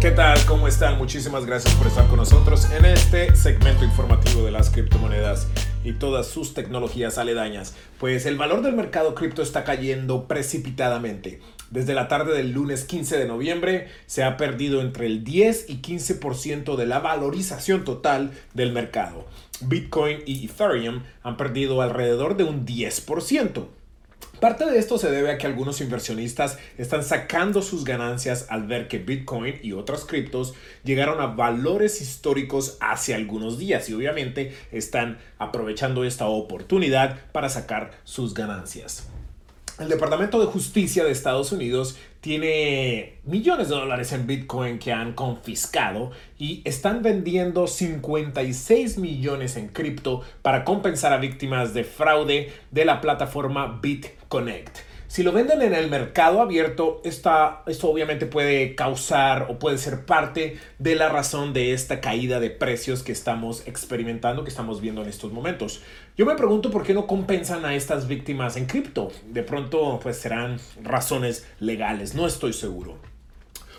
[0.00, 0.42] ¿Qué tal?
[0.46, 0.96] ¿Cómo están?
[0.96, 5.46] Muchísimas gracias por estar con nosotros en este segmento informativo de las criptomonedas
[5.84, 7.76] y todas sus tecnologías aledañas.
[7.98, 11.42] Pues el valor del mercado cripto está cayendo precipitadamente.
[11.70, 15.82] Desde la tarde del lunes 15 de noviembre se ha perdido entre el 10 y
[15.82, 19.26] 15% de la valorización total del mercado.
[19.60, 23.66] Bitcoin y Ethereum han perdido alrededor de un 10%.
[24.40, 28.88] Parte de esto se debe a que algunos inversionistas están sacando sus ganancias al ver
[28.88, 35.18] que Bitcoin y otras criptos llegaron a valores históricos hace algunos días y obviamente están
[35.38, 39.10] aprovechando esta oportunidad para sacar sus ganancias.
[39.80, 45.14] El Departamento de Justicia de Estados Unidos tiene millones de dólares en Bitcoin que han
[45.14, 52.84] confiscado y están vendiendo 56 millones en cripto para compensar a víctimas de fraude de
[52.84, 54.89] la plataforma BitConnect.
[55.10, 60.58] Si lo venden en el mercado abierto, esto obviamente puede causar o puede ser parte
[60.78, 65.08] de la razón de esta caída de precios que estamos experimentando, que estamos viendo en
[65.08, 65.82] estos momentos.
[66.16, 69.10] Yo me pregunto por qué no compensan a estas víctimas en cripto.
[69.26, 72.96] De pronto, pues serán razones legales, no estoy seguro.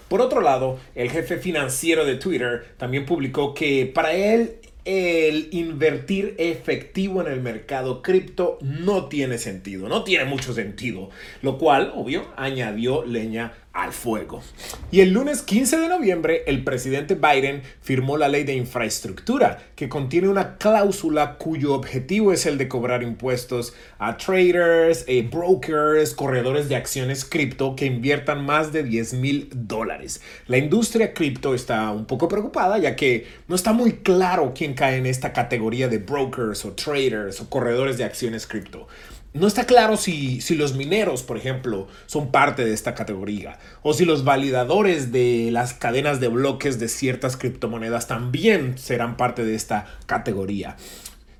[0.10, 6.36] Por otro lado, el jefe financiero de Twitter también publicó que para él el invertir
[6.38, 11.10] efectivo en el mercado cripto no tiene sentido, no tiene mucho sentido,
[11.42, 14.42] lo cual, obvio, añadió leña al fuego.
[14.92, 19.88] Y el lunes 15 de noviembre, el presidente Biden firmó la ley de infraestructura, que
[19.88, 26.68] contiene una cláusula cuyo objetivo es el de cobrar impuestos a traders, eh, brokers, corredores
[26.68, 30.22] de acciones cripto que inviertan más de 10 mil dólares.
[30.48, 34.98] La industria cripto está un poco preocupada, ya que no está muy claro quién cae
[34.98, 38.88] en esta categoría de brokers o traders o corredores de acciones cripto.
[39.34, 43.94] No está claro si, si, los mineros, por ejemplo, son parte de esta categoría, o
[43.94, 49.56] si los validadores de las cadenas de bloques de ciertas criptomonedas también serán parte de
[49.56, 50.76] esta categoría.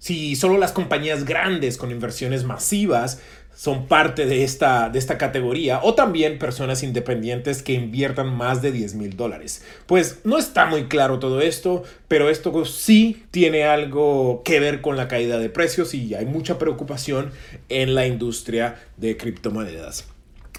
[0.02, 3.20] Si solo las compañías grandes con inversiones masivas
[3.62, 8.72] son parte de esta, de esta categoría o también personas independientes que inviertan más de
[8.72, 9.64] 10 mil dólares.
[9.86, 14.98] Pues no está muy claro todo esto, pero esto sí tiene algo que ver con
[14.98, 17.30] la caída de precios y hay mucha preocupación
[17.70, 20.08] en la industria de criptomonedas.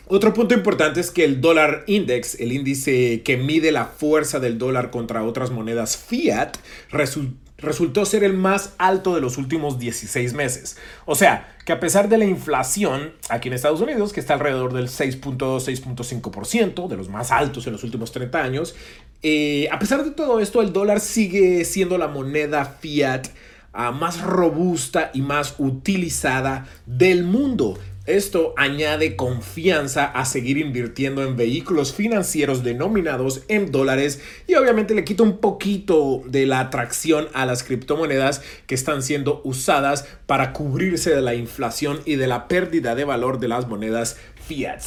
[0.06, 4.58] Otro punto importante es que el dólar index, el índice que mide la fuerza del
[4.58, 6.56] dólar contra otras monedas fiat,
[6.90, 10.76] resultó resultó ser el más alto de los últimos 16 meses.
[11.06, 14.72] O sea, que a pesar de la inflación aquí en Estados Unidos, que está alrededor
[14.72, 18.74] del 6.6.5%, de los más altos en los últimos 30 años,
[19.22, 23.28] eh, a pesar de todo esto, el dólar sigue siendo la moneda fiat
[23.72, 27.78] ah, más robusta y más utilizada del mundo.
[28.06, 35.04] Esto añade confianza a seguir invirtiendo en vehículos financieros denominados en dólares y obviamente le
[35.04, 41.14] quita un poquito de la atracción a las criptomonedas que están siendo usadas para cubrirse
[41.14, 44.16] de la inflación y de la pérdida de valor de las monedas
[44.48, 44.80] fiat.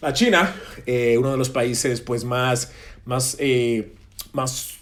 [0.00, 0.54] La China,
[0.86, 2.72] eh, uno de los países pues más,
[3.04, 3.92] más, eh,
[4.32, 4.78] más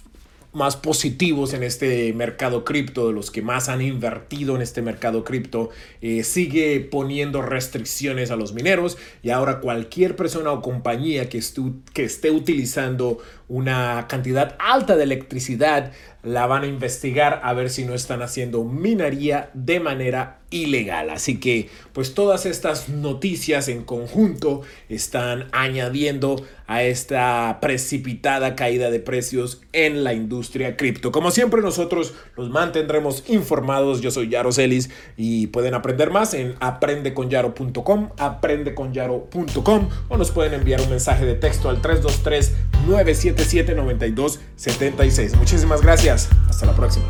[0.53, 5.25] más positivos en este mercado cripto, de los que más han invertido en este mercado
[5.25, 5.71] cripto,
[6.01, 11.41] eh, sigue poniendo restricciones a los mineros y ahora cualquier persona o compañía que,
[11.95, 13.19] que esté utilizando
[13.49, 15.93] una cantidad alta de electricidad
[16.23, 21.11] la van a investigar a ver si no están haciendo minería de manera ilegal.
[21.11, 26.37] Así que pues todas estas noticias en conjunto están añadiendo
[26.67, 31.13] a esta precipitada caída de precios en la industria cripto.
[31.13, 34.01] Como siempre nosotros los mantendremos informados.
[34.01, 40.81] Yo soy Yaro Celis y pueden aprender más en aprendeconyaro.com, aprendeconyaro.com o nos pueden enviar
[40.81, 42.55] un mensaje de texto al 323
[42.87, 45.37] 977 9276.
[45.37, 46.31] Muchísimas gracias.
[46.49, 47.07] Hasta la próxima.